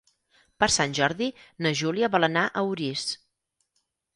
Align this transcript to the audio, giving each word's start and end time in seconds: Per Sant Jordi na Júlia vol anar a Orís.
Per 0.61 0.69
Sant 0.75 0.95
Jordi 0.99 1.27
na 1.65 1.73
Júlia 1.81 2.11
vol 2.17 2.29
anar 2.31 2.47
a 2.49 2.65
Orís. 2.73 3.05